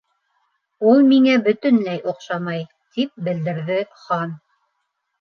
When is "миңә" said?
1.11-1.35